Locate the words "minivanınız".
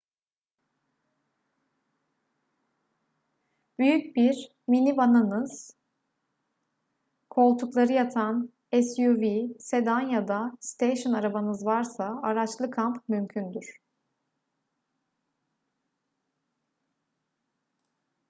4.67-5.77